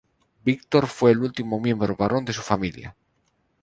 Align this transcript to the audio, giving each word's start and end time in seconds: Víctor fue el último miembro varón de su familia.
Víctor 0.45 0.87
fue 0.87 1.11
el 1.11 1.19
último 1.19 1.59
miembro 1.59 1.95
varón 1.95 2.25
de 2.25 2.33
su 2.33 2.41
familia. 2.41 2.95